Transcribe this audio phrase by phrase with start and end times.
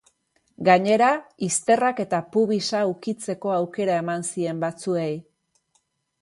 [0.67, 1.09] Gainera,
[1.47, 5.13] izterrak eta pubisa ukitzeko aukera eman zien batzuei.